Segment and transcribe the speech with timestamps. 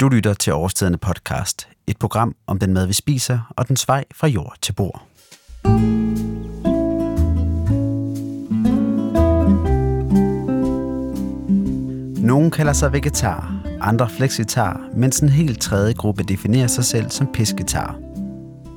[0.00, 4.04] Du lytter til Årstiderne podcast, et program om den mad, vi spiser og den vej
[4.14, 5.02] fra jord til bord.
[12.22, 17.26] Nogle kalder sig vegetar, andre flexitar, mens en helt tredje gruppe definerer sig selv som
[17.34, 17.98] pesketar.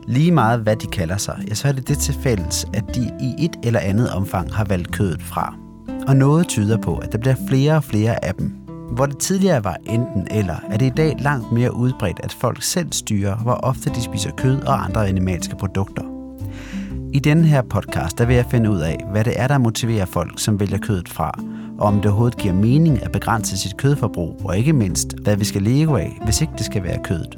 [0.07, 3.11] Lige meget hvad de kalder sig, ja, så er det det til fælles, at de
[3.21, 5.55] i et eller andet omfang har valgt kødet fra.
[6.07, 9.63] Og noget tyder på, at der bliver flere og flere af dem, hvor det tidligere
[9.63, 13.53] var enten eller, er det i dag langt mere udbredt, at folk selv styrer, hvor
[13.53, 16.03] ofte de spiser kød og andre animalske produkter.
[17.13, 20.05] I denne her podcast, der vil jeg finde ud af, hvad det er, der motiverer
[20.05, 21.39] folk, som vælger kødet fra,
[21.79, 25.45] og om det overhovedet giver mening at begrænse sit kødforbrug, og ikke mindst, hvad vi
[25.45, 27.37] skal leve af, hvis ikke det skal være kødet.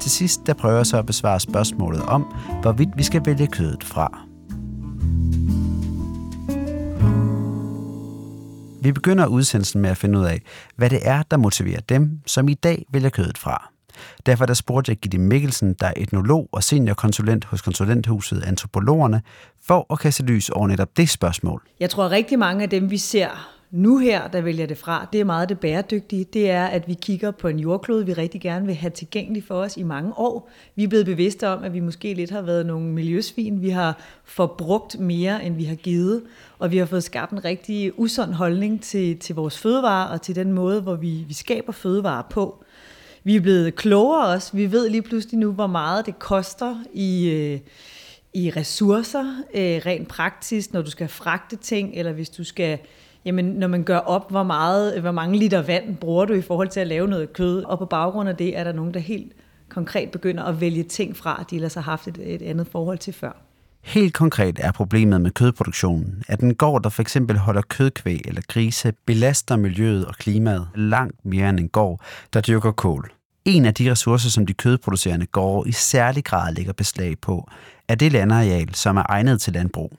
[0.00, 2.26] Til sidst, der prøver jeg så at besvare spørgsmålet om,
[2.62, 4.24] hvorvidt vi skal vælge kødet fra.
[8.84, 10.42] Vi begynder udsendelsen med at finde ud af,
[10.76, 13.70] hvad det er, der motiverer dem, som i dag vælger kødet fra.
[14.26, 19.22] Derfor der spurgte jeg Gitte Mikkelsen, der er etnolog og seniorkonsulent hos konsulenthuset Antropologerne,
[19.66, 21.62] for at kaste lys over netop det spørgsmål.
[21.80, 25.20] Jeg tror rigtig mange af dem, vi ser nu her, der vælger det fra, det
[25.20, 26.24] er meget det bæredygtige.
[26.24, 29.54] Det er, at vi kigger på en jordklode, vi rigtig gerne vil have tilgængelig for
[29.54, 30.50] os i mange år.
[30.74, 33.62] Vi er blevet bevidste om, at vi måske lidt har været nogle miljøsvin.
[33.62, 36.22] Vi har forbrugt mere, end vi har givet.
[36.58, 40.34] Og vi har fået skabt en rigtig usund holdning til, til vores fødevarer og til
[40.34, 42.64] den måde, hvor vi, vi skaber fødevarer på.
[43.24, 44.56] Vi er blevet klogere også.
[44.56, 47.30] Vi ved lige pludselig nu, hvor meget det koster i...
[47.30, 47.60] Øh,
[48.36, 52.78] i ressourcer, øh, rent praktisk, når du skal fragte ting, eller hvis du skal
[53.24, 56.68] jamen, når man gør op, hvor, meget, hvor mange liter vand bruger du i forhold
[56.68, 59.32] til at lave noget kød, og på baggrund af det er der nogen, der helt
[59.68, 63.12] konkret begynder at vælge ting fra, de ellers har haft et, et andet forhold til
[63.12, 63.32] før.
[63.84, 67.18] Helt konkret er problemet med kødproduktionen, at den gård, der f.eks.
[67.36, 72.00] holder kødkvæg eller grise, belaster miljøet og klimaet langt mere end en gård,
[72.32, 73.12] der dyrker kål.
[73.44, 77.50] En af de ressourcer, som de kødproducerende gårde i særlig grad lægger beslag på,
[77.88, 79.92] er det landareal, som er egnet til landbrug.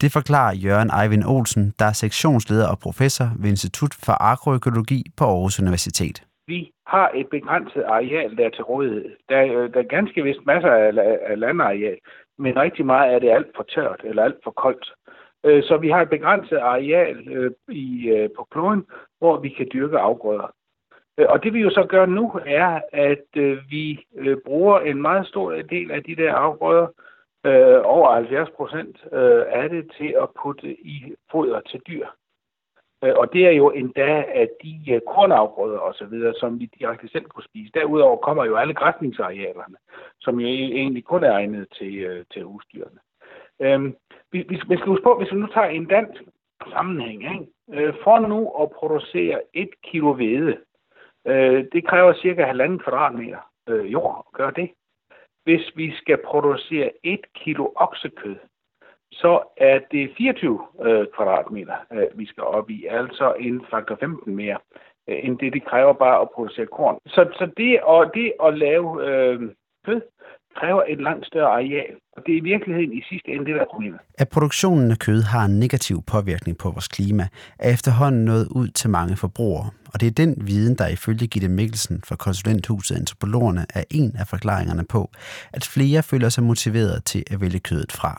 [0.00, 5.24] Det forklarer Jørgen Eivind Olsen, der er sektionsleder og professor ved Institut for Agroøkologi på
[5.24, 6.16] Aarhus Universitet.
[6.46, 9.04] Vi har et begrænset areal, der er til rådighed.
[9.28, 10.70] Der, er, øh, der er ganske vist masser
[11.30, 11.98] af landareal,
[12.38, 14.92] men rigtig meget er det alt for tørt eller alt for koldt.
[15.44, 18.84] Øh, så vi har et begrænset areal øh, i, øh, på kloden,
[19.18, 20.54] hvor vi kan dyrke afgrøder.
[21.28, 23.26] Og det vi jo så gør nu, er, at
[23.70, 24.06] vi
[24.44, 26.86] bruger en meget stor del af de der afgrøder,
[27.48, 32.06] øh, over 70 procent øh, af det til at putte i foder til dyr.
[33.04, 36.70] Øh, og det er jo endda af de øh, kornafgrøder og så videre, som vi
[36.78, 37.72] direkte selv kunne spise.
[37.74, 39.76] Derudover kommer jo alle græsningsarealerne,
[40.20, 43.00] som jo e- egentlig kun er egnet til, øh, til husdyrene.
[43.60, 43.84] Øh,
[44.32, 46.22] vi, vi, vi skal huske på, hvis vi nu tager en dansk
[46.70, 47.46] sammenhæng, ikke?
[47.72, 50.56] Øh, for nu at producere et kilo hvede,
[51.26, 54.70] øh, det kræver cirka halvanden kvadratmeter øh, jord at gøre det
[55.48, 58.36] hvis vi skal producere 1 kilo oksekød,
[59.12, 62.86] så er det 24 øh, kvadratmeter, øh, vi skal op i.
[62.86, 64.58] Altså en faktor 15 mere,
[65.08, 66.98] øh, end det, det kræver bare at producere korn.
[67.06, 69.40] Så, så det, og det at lave øh,
[69.86, 70.00] kød
[70.60, 71.92] kræver et langt større areal.
[72.16, 74.00] Og det er i virkeligheden i sidste ende det, der er problemet.
[74.18, 77.24] At produktionen af kød har en negativ påvirkning på vores klima,
[77.58, 79.70] er efterhånden nået ud til mange forbrugere.
[79.92, 84.26] Og det er den viden, der ifølge Gitte Mikkelsen fra konsulenthuset Antropologerne er en af
[84.26, 85.02] forklaringerne på,
[85.52, 88.12] at flere føler sig motiveret til at vælge kødet fra.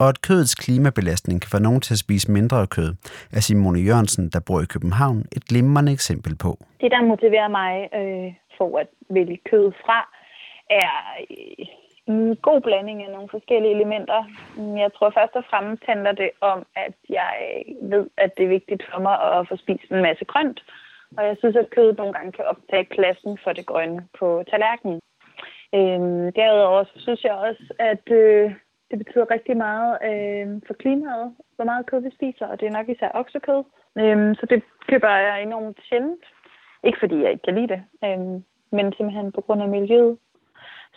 [0.00, 2.90] Og at kødets klimabelastning kan få nogen til at spise mindre kød,
[3.36, 6.50] er Simone Jørgensen, der bor i København, et glimrende eksempel på.
[6.80, 8.28] Det, der motiverer mig øh,
[8.58, 9.98] for at vælge kød fra,
[10.70, 10.96] er
[11.30, 11.66] øh,
[12.06, 14.24] en god blanding af nogle forskellige elementer.
[14.82, 17.34] Jeg tror først og fremmest handler det om, at jeg
[17.82, 20.64] ved, at det er vigtigt for mig at få spist en masse grønt.
[21.16, 25.00] Og jeg synes, at kødet nogle gange kan optage pladsen for det grønne på tallerkenen.
[25.74, 28.54] Øhm, derudover så synes jeg også, at øh,
[28.90, 32.76] det betyder rigtig meget øh, for klimaet, hvor meget kød vi spiser, og det er
[32.78, 33.62] nok især oksekød.
[33.98, 36.24] Øhm, så det køber jeg enormt sjældent.
[36.84, 40.18] Ikke fordi jeg ikke kan lide det, øhm, men simpelthen på grund af miljøet.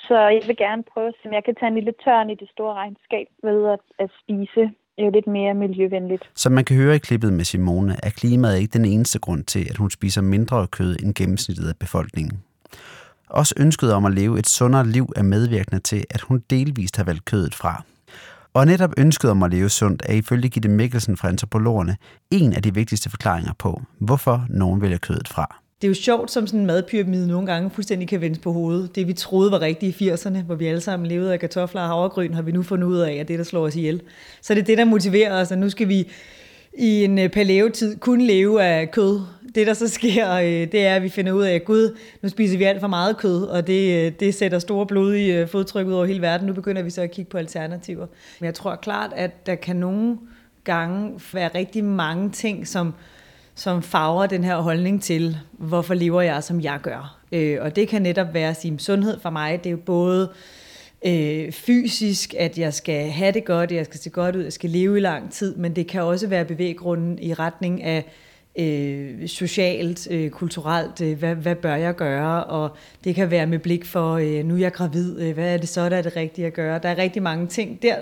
[0.07, 2.73] Så jeg vil gerne prøve, om jeg kan tage en lille tørn i det store
[2.73, 6.29] regnskab ved at, at spise jo lidt mere miljøvenligt.
[6.35, 9.67] Som man kan høre i klippet med Simone, er klimaet ikke den eneste grund til,
[9.69, 12.43] at hun spiser mindre kød end gennemsnittet af befolkningen.
[13.29, 17.03] Også ønsket om at leve et sundere liv er medvirkende til, at hun delvist har
[17.03, 17.83] valgt kødet fra.
[18.53, 21.97] Og netop ønsket om at leve sundt er ifølge Gitte Mikkelsen fra antropologerne
[22.31, 25.55] en af de vigtigste forklaringer på, hvorfor nogen vælger kødet fra.
[25.81, 28.95] Det er jo sjovt, som sådan en madpyramide nogle gange fuldstændig kan vendes på hovedet.
[28.95, 31.87] Det vi troede var rigtigt i 80'erne, hvor vi alle sammen levede af kartofler og
[31.87, 34.01] havregryn, har vi nu fundet ud af, at det der slår os ihjel.
[34.41, 36.11] Så det er det, der motiverer os, at nu skal vi
[36.77, 39.21] i en øh, paleotid kun leve af kød.
[39.55, 42.29] det, der så sker, øh, det er, at vi finder ud af, at gud, nu
[42.29, 45.93] spiser vi alt for meget kød, og det, øh, det sætter store blodige fodtryk ud
[45.93, 46.47] over hele verden.
[46.47, 48.07] Nu begynder vi så at kigge på alternativer.
[48.39, 50.17] Men jeg tror klart, at der kan nogle
[50.63, 52.93] gange være rigtig mange ting, som,
[53.59, 57.19] som farver den her holdning til, hvorfor lever jeg, som jeg gør.
[57.31, 59.63] Øh, og det kan netop være sin sundhed for mig.
[59.63, 60.31] Det er jo både
[61.05, 64.69] øh, fysisk, at jeg skal have det godt, jeg skal se godt ud, jeg skal
[64.69, 68.05] leve i lang tid, men det kan også være bevæggrunden i retning af
[68.59, 72.69] øh, socialt, øh, kulturelt, øh, hvad, hvad bør jeg gøre, og
[73.03, 75.69] det kan være med blik for, øh, nu er jeg gravid, øh, hvad er det
[75.69, 76.79] så, der er det rigtige at gøre.
[76.83, 77.95] Der er rigtig mange ting der,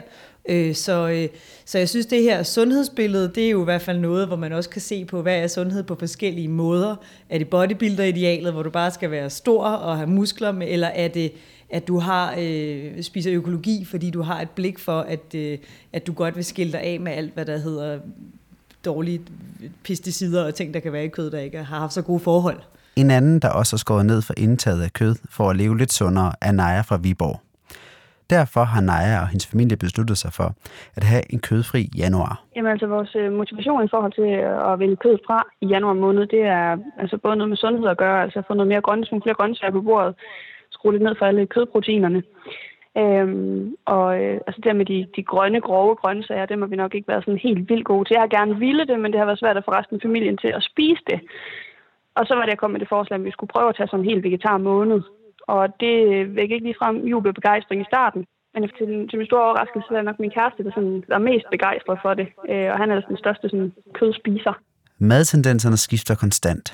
[0.47, 1.27] øh, så, øh,
[1.65, 4.53] så jeg synes, det her sundhedsbillede, det er jo i hvert fald noget, hvor man
[4.53, 6.95] også kan se på, hvad er sundhed på forskellige måder.
[7.29, 11.07] Er det bodybuilder-idealet, hvor du bare skal være stor og have muskler, med, eller er
[11.07, 11.31] det
[11.69, 15.57] at du har øh, spiser økologi, fordi du har et blik for, at, øh,
[15.93, 17.99] at du godt vil skille dig af med alt, hvad der hedder
[18.85, 19.21] dårlige
[19.83, 22.59] pesticider og ting, der kan være i kød, der ikke har haft så gode forhold.
[22.95, 25.93] En anden, der også har skåret ned for indtaget af kød for at leve lidt
[25.93, 27.41] sundere, er Naja fra Viborg.
[28.29, 30.49] Derfor har Naja og hendes familie besluttet sig for
[30.95, 32.43] at have en kødfri januar.
[32.55, 34.29] Jamen altså vores øh, motivation i forhold til
[34.71, 37.97] at vælge kød fra i januar måned, det er altså både noget med sundhed at
[37.97, 40.15] gøre, altså få noget mere grønt, nogle flere grøntsager på bordet,
[40.71, 42.23] skrue lidt ned for alle kødproteinerne.
[42.97, 46.95] Øhm, og øh, altså det med de, de grønne, grove grøntsager, det må vi nok
[46.95, 48.13] ikke være sådan helt vildt gode til.
[48.13, 50.37] Jeg har gerne ville det, men det har været svært at få resten af familien
[50.37, 51.19] til at spise det.
[52.15, 53.87] Og så var det, jeg kom med det forslag, at vi skulle prøve at tage
[53.87, 55.01] sådan en helt vegetar måned.
[55.47, 55.95] Og det
[56.35, 58.21] vækker ikke ligefrem jubel begejstring i starten.
[58.53, 61.45] Men til, til min store overraskelse, var det nok min kæreste, der sådan, var mest
[61.51, 62.27] begejstret for det.
[62.51, 64.53] Øh, og han er altså den største sådan, kødspiser.
[64.97, 66.65] Madtendenserne skifter konstant.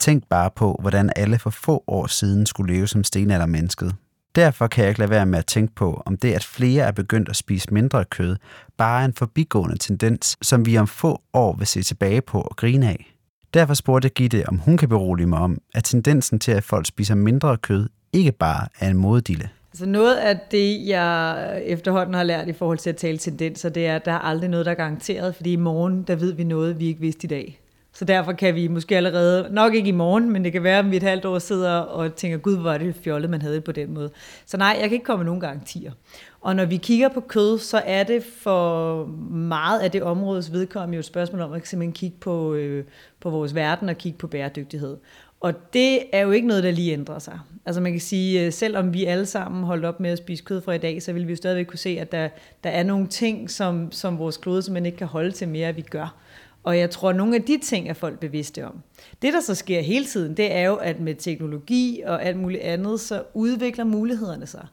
[0.00, 3.90] Tænk bare på, hvordan alle for få år siden skulle leve som stenaldermennesket.
[4.34, 6.92] Derfor kan jeg ikke lade være med at tænke på, om det, at flere er
[6.92, 8.36] begyndt at spise mindre kød,
[8.76, 12.56] bare er en forbigående tendens, som vi om få år vil se tilbage på og
[12.56, 13.14] grine af.
[13.54, 16.86] Derfor spurgte jeg Gitte, om hun kan berolige mig om, at tendensen til, at folk
[16.86, 19.48] spiser mindre kød, ikke bare er en moddille.
[19.72, 23.86] Altså noget af det, jeg efterhånden har lært i forhold til at tale tendenser, det
[23.86, 26.44] er, at der er aldrig noget, der er garanteret, fordi i morgen, der ved vi
[26.44, 27.58] noget, vi ikke vidste i dag.
[27.94, 30.90] Så derfor kan vi måske allerede, nok ikke i morgen, men det kan være, at
[30.90, 33.64] vi et halvt år sidder og tænker, gud, hvor er det fjollet, man havde det
[33.64, 34.10] på den måde.
[34.46, 35.92] Så nej, jeg kan ikke komme med nogen garantier.
[36.40, 40.96] Og når vi kigger på kød, så er det for meget af det områdes vedkommende
[40.96, 42.84] jo et spørgsmål om at simpelthen kigge på, øh,
[43.20, 44.96] på vores verden og kigge på bæredygtighed.
[45.42, 47.38] Og det er jo ikke noget, der lige ændrer sig.
[47.66, 50.60] Altså man kan sige, øh, selvom vi alle sammen holdt op med at spise kød
[50.60, 52.28] fra i dag, så vil vi jo stadigvæk kunne se, at der,
[52.64, 55.76] der er nogle ting, som, som vores klode simpelthen ikke kan holde til mere, at
[55.76, 56.16] vi gør.
[56.62, 58.82] Og jeg tror, at nogle af de ting er folk bevidste om.
[59.22, 62.62] Det, der så sker hele tiden, det er jo, at med teknologi og alt muligt
[62.62, 64.66] andet, så udvikler mulighederne sig.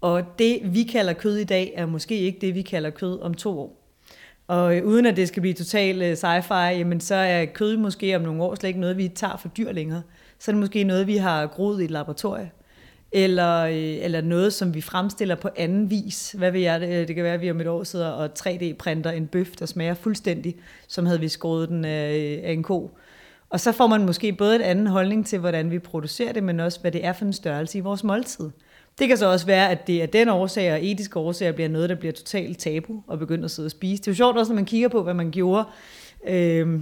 [0.00, 3.34] Og det, vi kalder kød i dag, er måske ikke det, vi kalder kød om
[3.34, 3.85] to år.
[4.46, 8.16] Og øh, uden at det skal blive totalt øh, sci-fi, jamen så er kød måske
[8.16, 10.02] om nogle år slet ikke noget, vi tager for dyr længere.
[10.38, 12.48] Så er det måske noget, vi har groet i et laboratorium
[13.12, 16.32] eller, øh, eller noget, som vi fremstiller på anden vis.
[16.38, 16.82] Hvad vil jeg?
[16.82, 19.66] Øh, det kan være, at vi om et år sidder og 3D-printer en bøf, der
[19.66, 20.56] smager fuldstændig,
[20.88, 22.98] som havde vi skåret den af, øh, af en ko.
[23.50, 26.60] Og så får man måske både en anden holdning til, hvordan vi producerer det, men
[26.60, 28.50] også, hvad det er for en størrelse i vores måltid.
[28.98, 31.88] Det kan så også være, at det er den årsag og etiske årsager bliver noget,
[31.88, 34.02] der bliver totalt tabu og begynder at sidde og spise.
[34.02, 35.64] Det er jo sjovt også, når man kigger på, hvad man gjorde
[36.28, 36.80] øh,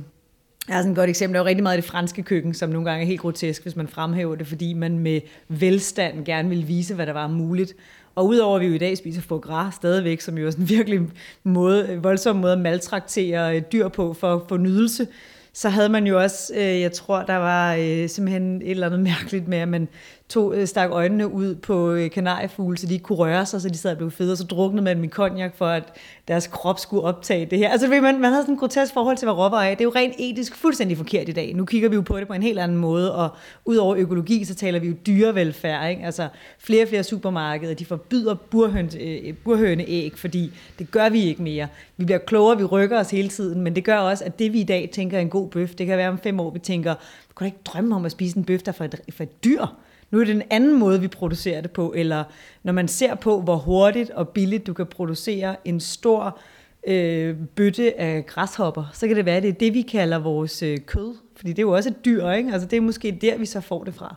[0.69, 1.35] jeg har sådan et godt eksempel.
[1.35, 3.63] Der er jo rigtig meget af det franske køkken, som nogle gange er helt grotesk,
[3.63, 7.75] hvis man fremhæver det, fordi man med velstand gerne vil vise, hvad der var muligt.
[8.15, 10.65] Og udover at vi jo i dag spiser foie gras stadigvæk, som jo er sådan
[10.65, 11.01] en virkelig
[11.43, 15.07] måde, voldsom måde at maltraktere øh, dyr på for at få nydelse,
[15.53, 19.01] så havde man jo også, øh, jeg tror, der var øh, simpelthen et eller andet
[19.01, 19.89] mærkeligt med, at man
[20.29, 23.69] tog, øh, stak øjnene ud på øh, kanariefugle, så de ikke kunne røre sig, så
[23.69, 25.83] de sad og blev fede, og så druknede man min konjak for, at
[26.29, 27.71] deres krop skulle optage det her.
[27.71, 29.71] Altså man, man havde sådan en grotesk forhold til, hvad råvarer er.
[29.71, 31.55] Det er jo rent etisk fuldstændig forkert i dag.
[31.55, 33.31] Nu kigger vi jo på det på en helt anden måde, og
[33.65, 35.91] ud over økologi, så taler vi jo dyrevelfærd.
[35.91, 36.05] Ikke?
[36.05, 36.29] Altså
[36.59, 41.69] flere og flere supermarkeder, de forbyder burhøns, øh, burhøneæg, fordi det gør vi ikke mere.
[41.97, 44.61] Vi bliver klogere, vi rykker os hele tiden, men det gør også, at det vi
[44.61, 46.95] i dag tænker er en god bøf, det kan være om fem år, vi tænker,
[47.35, 49.45] kunne da ikke drømme om at spise en bøf, der er fra et, fra et
[49.45, 49.67] dyr.
[50.15, 52.25] Nu er det en anden måde, vi producerer det på, eller
[52.63, 56.39] når man ser på, hvor hurtigt og billigt du kan producere en stor
[56.87, 60.63] øh, bøtte af græshopper, så kan det være, at det er det, vi kalder vores
[60.63, 61.15] øh, kød.
[61.37, 62.53] Fordi det er jo også et dyr, ikke?
[62.53, 64.17] Altså det er måske der, vi så får det fra.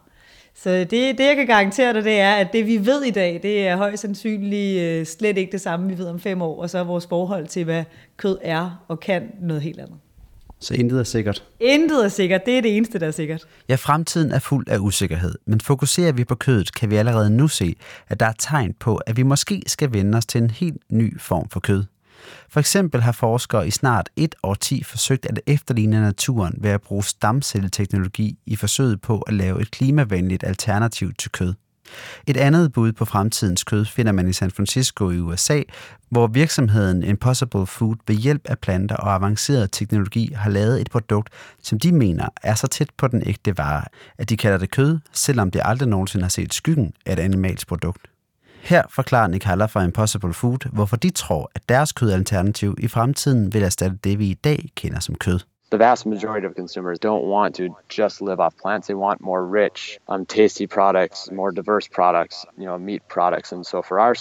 [0.56, 3.40] Så det, det, jeg kan garantere dig, det er, at det vi ved i dag,
[3.44, 6.70] det er højst sandsynligt øh, slet ikke det samme, vi ved om fem år, og
[6.70, 7.84] så er vores forhold til, hvad
[8.18, 9.98] kød er og kan noget helt andet.
[10.60, 11.44] Så intet er sikkert.
[11.60, 12.42] Intet er sikkert.
[12.46, 13.48] Det er det eneste, der er sikkert.
[13.70, 17.48] Ja, fremtiden er fuld af usikkerhed, men fokuserer vi på kødet, kan vi allerede nu
[17.48, 17.76] se,
[18.08, 21.22] at der er tegn på, at vi måske skal vende os til en helt ny
[21.22, 21.84] form for kød.
[22.50, 26.82] For eksempel har forskere i snart et år 10 forsøgt at efterligne naturen ved at
[26.82, 31.54] bruge stamcelleteknologi i forsøget på at lave et klimavenligt alternativ til kød.
[32.28, 35.62] Et andet bud på fremtidens kød finder man i San Francisco i USA,
[36.10, 41.30] hvor virksomheden Impossible Food ved hjælp af planter og avanceret teknologi har lavet et produkt,
[41.64, 43.84] som de mener er så tæt på den ægte vare,
[44.18, 47.68] at de kalder det kød, selvom det aldrig nogensinde har set skyggen af et animalsk
[47.68, 48.08] produkt.
[48.62, 53.64] Her forklarer Nick fra Impossible Food, hvorfor de tror, at deres kødalternativ i fremtiden vil
[53.64, 55.40] erstatte det, vi i dag kender som kød.
[55.70, 58.88] The vast majority of consumers don't want to just live off plants.
[58.88, 63.52] They want more rich, um, tasty products, more diverse products, you know, meat products.
[63.52, 64.16] And so for our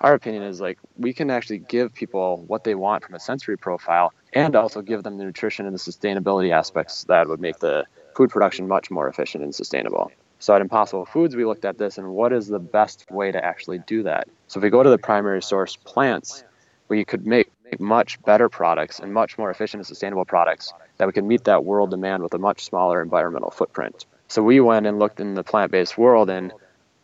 [0.00, 3.56] our opinion is like we can actually give people what they want from a sensory
[3.56, 7.84] profile and also give them the nutrition and the sustainability aspects that would make the
[8.14, 10.10] food production much more efficient and sustainable.
[10.40, 13.42] So at Impossible Foods, we looked at this and what is the best way to
[13.42, 14.28] actually do that.
[14.48, 16.44] So if we go to the primary source plants,
[16.88, 21.12] we could make much better products and much more efficient and sustainable products that we
[21.12, 24.06] can meet that world demand with a much smaller environmental footprint.
[24.28, 26.52] So we went and looked in the plant-based world and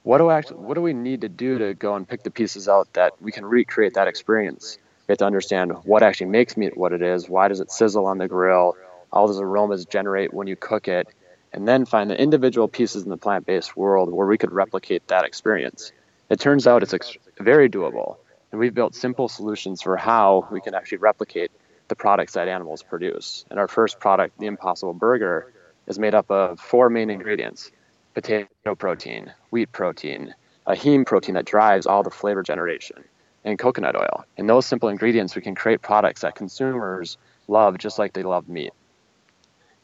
[0.03, 2.69] what do actually what do we need to do to go and pick the pieces
[2.69, 4.79] out that we can recreate that experience?
[5.07, 8.07] We have to understand what actually makes meat what it is, why does it sizzle
[8.07, 8.77] on the grill,
[9.13, 11.09] all those aromas generate when you cook it,
[11.53, 15.25] and then find the individual pieces in the plant-based world where we could replicate that
[15.25, 15.93] experience.
[16.31, 18.17] It turns out it's ex- very doable.
[18.50, 21.50] And we've built simple solutions for how we can actually replicate
[21.88, 23.45] the products that animals produce.
[23.50, 25.52] And our first product, the Impossible Burger,
[25.87, 27.71] is made up of four main ingredients
[28.14, 30.35] potato protein, wheat protein,
[30.66, 33.04] a heme protein that drives all the flavor generation,
[33.45, 34.25] and coconut oil.
[34.37, 38.49] In those simple ingredients, we can create products that consumers love just like they love
[38.49, 38.73] meat.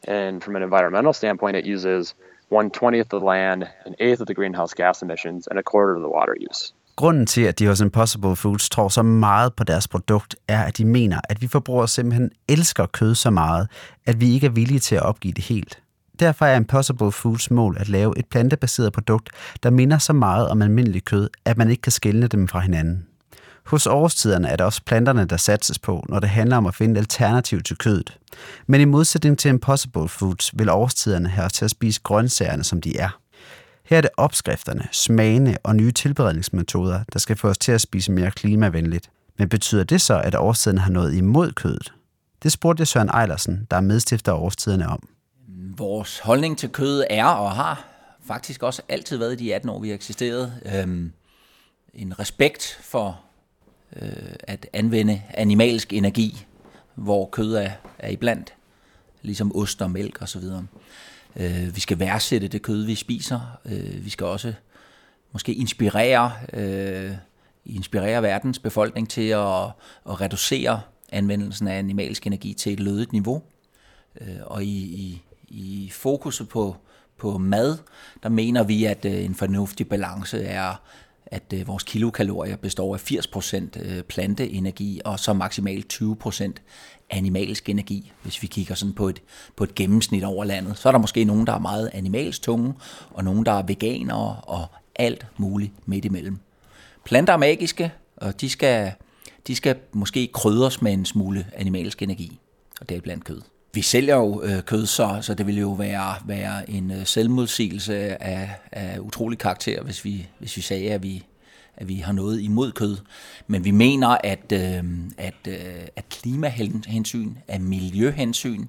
[0.03, 2.13] And from an environmental standpoint, it uses
[2.49, 5.95] 1 20th of the land, an eighth of the greenhouse gas emissions, and a quarter
[5.95, 6.73] of the water use.
[6.97, 10.77] Grunden til, at de hos Impossible Foods tror så meget på deres produkt, er, at
[10.77, 13.67] de mener, at vi forbrugere simpelthen elsker kød så meget,
[14.05, 15.79] at vi ikke er villige til at opgive det helt.
[16.19, 19.29] Derfor er Impossible Foods mål at lave et plantebaseret produkt,
[19.63, 23.05] der minder så meget om almindelig kød, at man ikke kan skelne dem fra hinanden.
[23.65, 26.99] Hos årstiderne er det også planterne, der satses på, når det handler om at finde
[26.99, 28.17] alternativ til kødet.
[28.67, 32.81] Men i modsætning til Impossible Foods vil årstiderne have os til at spise grøntsagerne, som
[32.81, 33.19] de er.
[33.87, 38.11] Her er det opskrifterne, smagene og nye tilberedningsmetoder, der skal få os til at spise
[38.11, 39.09] mere klimavenligt.
[39.37, 41.93] Men betyder det så, at årstiden har noget imod kødet?
[42.43, 45.09] Det spurgte jeg Søren Ejlersen, der er medstifter af årstiderne om.
[45.77, 47.85] Vores holdning til kød er og har
[48.25, 50.53] faktisk også altid været i de 18 år, vi har eksisteret.
[50.75, 51.11] Øhm,
[51.93, 53.19] en respekt for
[54.01, 56.45] øh, at anvende animalsk energi,
[56.95, 58.53] hvor kød er, er iblandt,
[59.21, 60.43] ligesom ost og mælk osv.
[61.39, 63.59] Øh, vi skal værdsætte det kød, vi spiser.
[63.65, 64.53] Øh, vi skal også
[65.31, 67.11] måske inspirere, øh,
[67.65, 69.65] inspirere verdens befolkning til at,
[70.09, 73.41] at reducere anvendelsen af animalsk energi til et lødigt niveau.
[74.21, 76.75] Øh, og i, i, i fokuset på,
[77.17, 77.77] på mad,
[78.23, 80.81] der mener vi, at øh, en fornuftig balance er,
[81.31, 86.51] at øh, vores kilokalorier består af 80% øh, planteenergi og så maksimalt 20%
[87.09, 89.21] animalsk energi, hvis vi kigger sådan på et,
[89.55, 90.77] på et gennemsnit over landet.
[90.77, 92.73] Så er der måske nogen, der er meget animalsk tunge,
[93.09, 94.65] og nogen, der er veganere, og
[94.95, 96.37] alt muligt midt imellem.
[97.05, 98.91] Planter er magiske, og de skal,
[99.47, 102.39] de skal måske krydres med en smule animalsk energi,
[102.81, 103.41] og det er blandt kød.
[103.77, 108.23] Vi sælger jo øh, kød, så, så det vil jo være, være en øh, selvmodsigelse
[108.23, 111.23] af, af utrolig karakter, hvis vi, hvis vi sagde, at vi,
[111.75, 112.97] at vi har noget imod kød.
[113.47, 114.83] Men vi mener, at, øh,
[115.17, 118.65] at, øh, at klimahensyn, af miljøhensyn,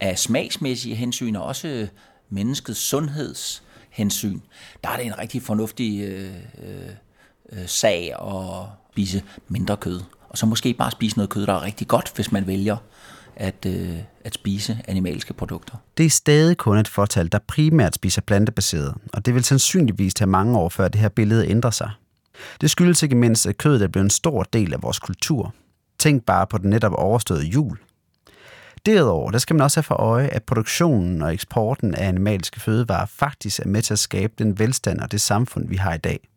[0.00, 1.86] af smagsmæssige hensyn og også
[2.30, 4.40] menneskets sundhedshensyn,
[4.84, 6.34] der er det en rigtig fornuftig øh,
[6.64, 6.90] øh,
[7.52, 10.00] øh, sag at spise mindre kød.
[10.28, 12.76] Og så måske bare spise noget kød, der er rigtig godt, hvis man vælger
[13.36, 15.76] at, øh, at spise animalske produkter.
[15.96, 20.28] Det er stadig kun et fortal, der primært spiser plantebaseret, og det vil sandsynligvis tage
[20.28, 21.90] mange år, før det her billede ændrer sig.
[22.60, 25.54] Det skyldes ikke mindst, at kødet er blevet en stor del af vores kultur.
[25.98, 27.78] Tænk bare på den netop overståede jul.
[28.86, 33.06] Derudover der skal man også have for øje, at produktionen og eksporten af animalske fødevarer
[33.06, 36.28] faktisk er med til at skabe den velstand og det samfund, vi har i dag.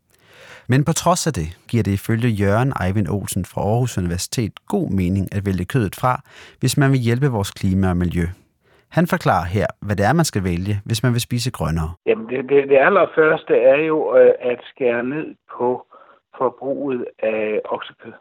[0.69, 4.87] Men på trods af det giver det ifølge Jørgen Eivind Olsen fra Aarhus Universitet god
[4.99, 6.13] mening at vælge kødet fra,
[6.59, 8.25] hvis man vil hjælpe vores klima og miljø.
[8.97, 11.91] Han forklarer her, hvad det er, man skal vælge, hvis man vil spise grønnere.
[12.05, 15.67] Jamen, det, det, det allerførste er jo øh, at skære ned på
[16.37, 18.13] forbruget af oksekød.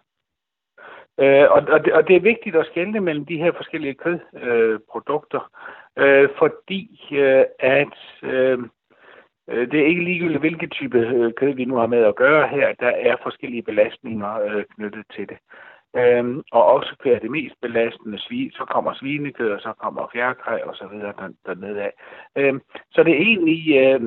[1.21, 5.51] Øh, og, og, det, og det er vigtigt at skelne mellem de her forskellige kødprodukter,
[5.99, 6.83] øh, fordi
[7.13, 8.59] øh, at Øh,
[9.51, 12.49] Øh, det er ikke ligegyldigt, hvilken type øh, kød vi nu har med at gøre
[12.49, 12.75] her.
[12.81, 15.39] Der er forskellige belastninger øh, knyttet til det.
[15.97, 20.63] Øhm, og også kører det mest belastende svin, så kommer svinekød, og så kommer fjerkræ
[20.63, 21.93] og så videre der, dernede af.
[22.37, 22.61] Øhm,
[22.91, 24.01] så det er egentlig øh,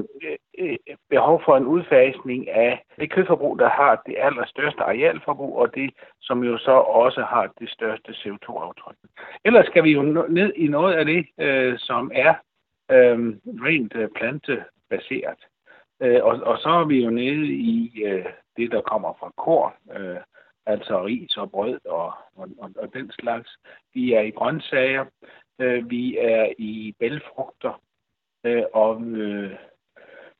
[0.60, 0.78] øh,
[1.10, 6.44] behov for en udfasning af det kødforbrug, der har det allerstørste arealforbrug, og det, som
[6.44, 8.96] jo så også har det største CO2-aftryk.
[9.46, 12.34] Ellers skal vi jo ned i noget af det, øh, som er
[12.92, 13.20] øh,
[13.68, 14.10] rent øh,
[14.90, 15.40] baseret.
[16.02, 18.26] Øh, og, og så er vi jo nede i øh,
[18.58, 20.18] det, der kommer fra korn, øh,
[20.66, 23.50] altså ris og brød og, og, og, og den slags.
[23.94, 25.06] Vi er i grøntsager,
[25.60, 27.82] øh, vi er i bælfrugter,
[28.44, 29.56] øh, og, øh,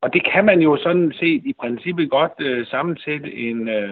[0.02, 3.90] og det kan man jo sådan set i princippet godt øh, sammensætte en øh,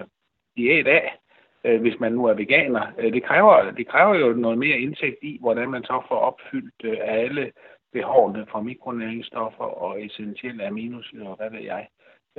[0.58, 1.18] diæt af,
[1.64, 2.86] øh, hvis man nu er veganer.
[2.98, 6.84] Øh, det, kræver, det kræver jo noget mere indsigt i, hvordan man så får opfyldt
[6.84, 7.52] øh, alle
[7.98, 11.84] behovene for mikronæringsstoffer og essentielle aminosyre, hvad ved jeg,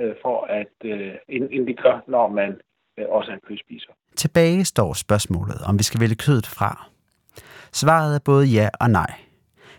[0.01, 2.51] øh, for at, øh, end, end det gør, når man
[2.97, 3.93] øh, også er kødspiser.
[4.15, 6.71] Tilbage står spørgsmålet, om vi skal vælge kødet fra.
[7.81, 9.11] Svaret er både ja og nej.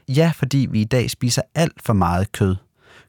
[0.09, 2.57] Ja, fordi vi i dag spiser alt for meget kød.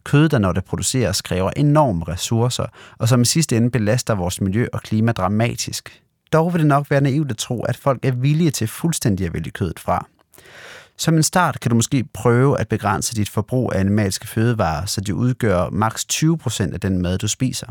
[0.04, 2.66] Kød, der når det produceres, kræver enorme ressourcer,
[3.00, 6.04] og som i sidste ende belaster vores miljø og klima dramatisk.
[6.34, 9.34] Dog vil det nok være naivt at tro, at folk er villige til fuldstændig at
[9.34, 10.06] vælge kødet fra.
[11.00, 15.02] Som en start kan du måske prøve at begrænse dit forbrug af animalske fødevarer, så
[15.02, 17.68] de udgør maks 20% af den mad, du spiser.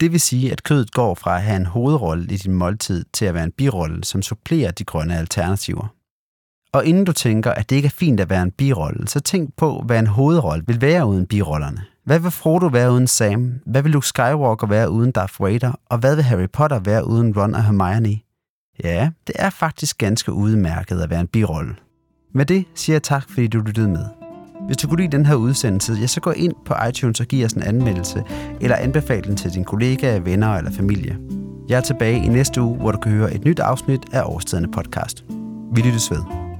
[0.00, 3.24] Det vil sige, at kødet går fra at have en hovedrolle i din måltid til
[3.24, 5.94] at være en birolle, som supplerer de grønne alternativer.
[6.72, 9.56] Og inden du tænker, at det ikke er fint at være en birolle, så tænk
[9.56, 11.82] på, hvad en hovedrolle vil være uden birollerne.
[12.04, 13.60] Hvad vil Frodo være uden Sam?
[13.66, 15.72] Hvad vil Luke Skywalker være uden Darth Vader?
[15.86, 18.18] Og hvad vil Harry Potter være uden Ron og Hermione?
[18.84, 21.74] Ja, det er faktisk ganske udmærket at være en birolle.
[22.34, 24.04] Med det siger jeg tak, fordi du lyttede med.
[24.66, 27.44] Hvis du kunne lide den her udsendelse, ja, så gå ind på iTunes og giv
[27.44, 28.24] os en anmeldelse,
[28.60, 31.18] eller anbefal den til dine kollegaer, venner eller familie.
[31.68, 34.70] Jeg er tilbage i næste uge, hvor du kan høre et nyt afsnit af Årstiderne
[34.70, 35.24] podcast.
[35.74, 36.51] Vi lyttes ved.